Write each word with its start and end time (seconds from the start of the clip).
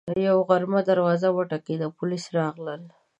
یوه 0.27 0.43
غرمه 0.49 0.79
دروازه 0.89 1.27
وټکېده، 1.31 1.87
پولیس 1.97 2.25
راغلل 2.37 2.81